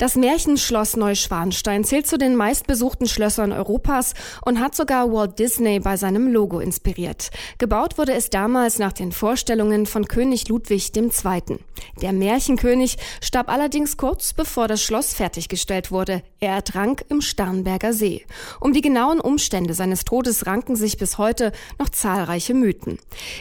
[0.00, 5.98] Das Märchenschloss Neuschwanstein zählt zu den meistbesuchten Schlössern Europas und hat sogar Walt Disney bei
[5.98, 7.28] seinem Logo inspiriert.
[7.58, 11.58] Gebaut wurde es damals nach den Vorstellungen von König Ludwig II.
[12.00, 16.22] Der Märchenkönig starb allerdings kurz bevor das Schloss fertiggestellt wurde.
[16.38, 18.24] Er ertrank im Starnberger See.
[18.58, 22.98] Um die genauen Umstände seines Todes ranken sich bis heute noch zahlreiche Mythen.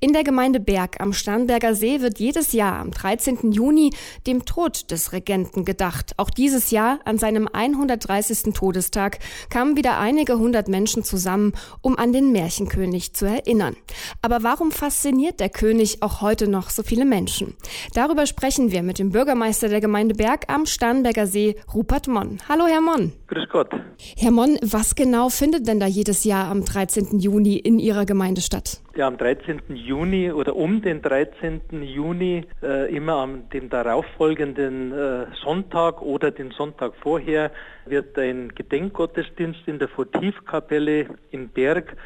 [0.00, 3.52] In der Gemeinde Berg am Starnberger See wird jedes Jahr am 13.
[3.52, 3.94] Juni
[4.26, 6.12] dem Tod des Regenten gedacht.
[6.18, 8.52] Auch dieses Jahr, an seinem 130.
[8.52, 11.52] Todestag, kamen wieder einige hundert Menschen zusammen,
[11.82, 13.76] um an den Märchenkönig zu erinnern.
[14.22, 17.54] Aber warum fasziniert der König auch heute noch so viele Menschen?
[17.94, 22.40] Darüber sprechen wir mit dem Bürgermeister der Gemeinde Berg am Starnberger See, Rupert Monn.
[22.48, 23.12] Hallo, Herr Monn.
[23.32, 23.70] Grüß Gott.
[24.18, 27.18] Herr Monn, was genau findet denn da jedes Jahr am 13.
[27.18, 28.82] Juni in Ihrer Gemeinde statt?
[28.94, 29.62] Ja, am 13.
[29.74, 31.82] Juni oder um den 13.
[31.82, 37.50] Juni, äh, immer am dem darauffolgenden äh, Sonntag oder den Sonntag vorher,
[37.86, 41.96] wird ein Gedenkgottesdienst in der Votivkapelle in Berg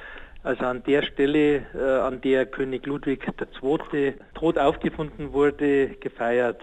[0.45, 4.15] also an der Stelle, äh, an der König Ludwig II.
[4.35, 6.61] tot aufgefunden wurde, gefeiert.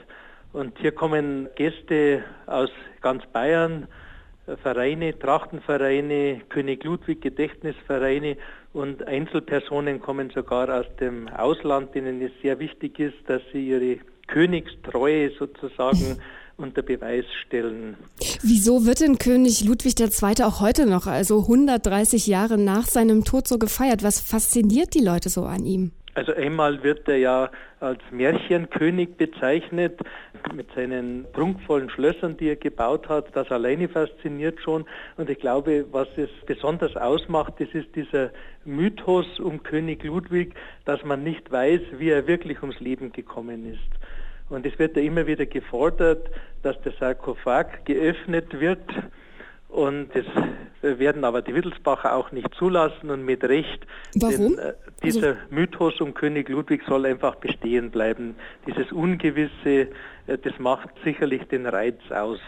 [0.54, 2.70] Und hier kommen Gäste aus
[3.02, 3.90] ganz Bayern,
[4.62, 8.38] Vereine, Trachtenvereine, König Ludwig Gedächtnisvereine
[8.74, 14.00] und Einzelpersonen kommen sogar aus dem Ausland, denen es sehr wichtig ist, dass sie ihre
[14.28, 16.18] Königstreue sozusagen
[16.58, 17.96] unter Beweis stellen.
[18.42, 20.44] Wieso wird denn König Ludwig II.
[20.44, 24.04] auch heute noch, also 130 Jahre nach seinem Tod, so gefeiert?
[24.04, 25.92] Was fasziniert die Leute so an ihm?
[26.16, 30.00] Also einmal wird er ja als Märchenkönig bezeichnet
[30.54, 33.36] mit seinen prunkvollen Schlössern, die er gebaut hat.
[33.36, 34.86] Das alleine fasziniert schon.
[35.18, 38.30] Und ich glaube, was es besonders ausmacht, das ist dieser
[38.64, 40.54] Mythos um König Ludwig,
[40.86, 44.50] dass man nicht weiß, wie er wirklich ums Leben gekommen ist.
[44.50, 46.30] Und es wird ja immer wieder gefordert,
[46.62, 48.88] dass der Sarkophag geöffnet wird.
[49.70, 50.26] Und das
[50.84, 53.86] werden aber die Wittelsbacher auch nicht zulassen und mit Recht.
[54.16, 54.56] Warum?
[54.56, 58.36] Denn, äh, dieser also, Mythos um König Ludwig soll einfach bestehen bleiben.
[58.68, 59.88] Dieses Ungewisse,
[60.28, 62.40] äh, das macht sicherlich den Reiz aus.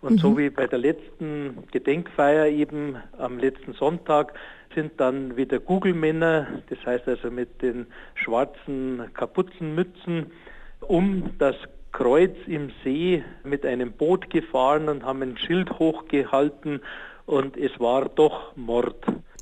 [0.00, 0.18] Und mhm.
[0.18, 4.34] so wie bei der letzten Gedenkfeier eben am letzten Sonntag
[4.74, 10.32] sind dann wieder Google-Männer, das heißt also mit den schwarzen Kapuzenmützen,
[10.80, 11.56] um das
[11.94, 16.80] Kreuz im See mit einem Boot gefahren und haben ein Schild hochgehalten
[17.24, 18.96] und es war doch Mord.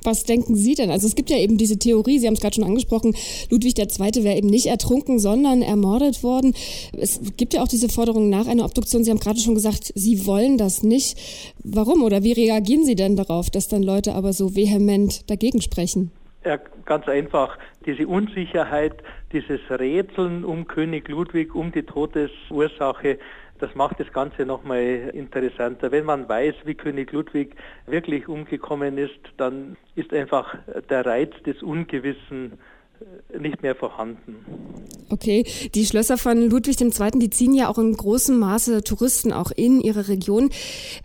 [0.04, 0.90] Was denken Sie denn?
[0.90, 3.16] Also es gibt ja eben diese Theorie, Sie haben es gerade schon angesprochen,
[3.48, 4.24] Ludwig II.
[4.24, 6.54] wäre eben nicht ertrunken, sondern ermordet worden.
[6.92, 9.02] Es gibt ja auch diese Forderung nach einer Obduktion.
[9.02, 11.18] Sie haben gerade schon gesagt, Sie wollen das nicht.
[11.64, 16.10] Warum oder wie reagieren Sie denn darauf, dass dann Leute aber so vehement dagegen sprechen?
[16.84, 17.58] Ganz einfach.
[17.86, 23.18] Diese Unsicherheit, dieses Rätseln um König Ludwig, um die Todesursache,
[23.58, 25.92] das macht das Ganze nochmal interessanter.
[25.92, 27.54] Wenn man weiß, wie König Ludwig
[27.86, 30.56] wirklich umgekommen ist, dann ist einfach
[30.90, 32.58] der Reiz des Ungewissen
[33.38, 34.36] nicht mehr vorhanden.
[35.10, 39.50] Okay, die Schlösser von Ludwig II., die ziehen ja auch in großem Maße Touristen auch
[39.50, 40.50] in ihre Region.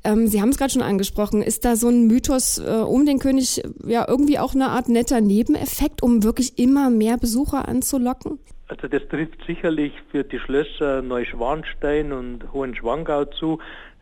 [0.03, 1.41] Ähm, Sie haben es gerade schon angesprochen.
[1.41, 5.21] Ist da so ein Mythos äh, um den König ja irgendwie auch eine Art netter
[5.21, 8.39] Nebeneffekt, um wirklich immer mehr Besucher anzulocken?
[8.69, 13.59] Also das trifft sicherlich für die Schlösser Neuschwanstein und Hohenschwangau zu.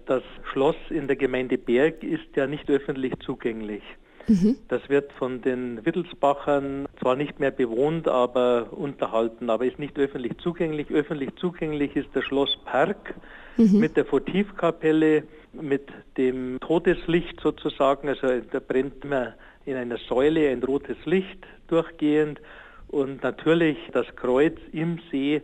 [0.07, 3.83] Das Schloss in der Gemeinde Berg ist ja nicht öffentlich zugänglich.
[4.27, 4.57] Mhm.
[4.67, 10.37] Das wird von den Wittelsbachern zwar nicht mehr bewohnt, aber unterhalten, aber ist nicht öffentlich
[10.39, 10.89] zugänglich.
[10.91, 13.15] Öffentlich zugänglich ist der Schlosspark
[13.57, 13.79] mhm.
[13.79, 18.09] mit der Votivkapelle, mit dem Todeslicht sozusagen.
[18.09, 19.33] Also da brennt immer
[19.65, 22.39] in einer Säule ein rotes Licht durchgehend
[22.87, 25.41] und natürlich das Kreuz im See,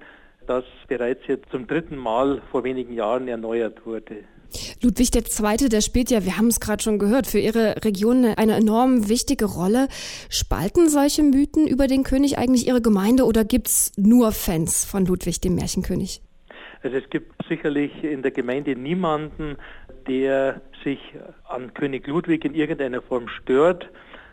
[0.47, 4.23] das bereits jetzt zum dritten Mal vor wenigen Jahren erneuert wurde.
[4.81, 8.55] Ludwig II., der spielt ja, wir haben es gerade schon gehört, für ihre Region eine
[8.55, 9.87] enorm wichtige Rolle.
[10.29, 15.05] Spalten solche Mythen über den König eigentlich ihre Gemeinde oder gibt es nur Fans von
[15.05, 16.21] Ludwig, dem Märchenkönig?
[16.83, 19.57] Also es gibt sicherlich in der Gemeinde niemanden,
[20.07, 20.99] der sich
[21.47, 23.89] an König Ludwig in irgendeiner Form stört.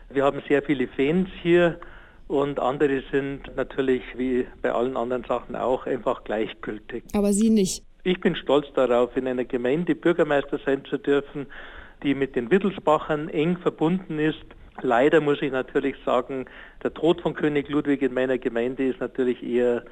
[0.09, 1.79] Wir haben sehr viele Fans hier
[2.27, 7.03] und andere sind natürlich wie bei allen anderen Sachen auch einfach gleichgültig.
[7.13, 7.83] Aber Sie nicht?
[8.03, 11.47] Ich bin stolz darauf, in einer Gemeinde Bürgermeister sein zu dürfen,
[12.03, 14.45] die mit den Wittelsbachern eng verbunden ist.
[14.81, 16.45] Leider muss ich natürlich sagen,
[16.81, 19.83] der Tod von König Ludwig in meiner Gemeinde ist natürlich eher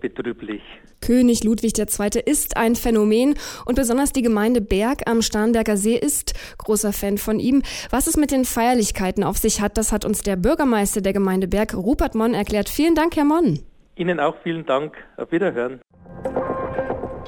[0.00, 0.60] betrüblich.
[1.00, 2.20] König Ludwig II.
[2.26, 3.34] ist ein Phänomen
[3.64, 7.62] und besonders die Gemeinde Berg am Starnberger See ist großer Fan von ihm.
[7.90, 11.48] Was es mit den Feierlichkeiten auf sich hat, das hat uns der Bürgermeister der Gemeinde
[11.48, 12.68] Berg, Rupert Monn, erklärt.
[12.68, 13.60] Vielen Dank, Herr Monn.
[13.96, 14.96] Ihnen auch vielen Dank.
[15.16, 15.80] Auf Wiederhören.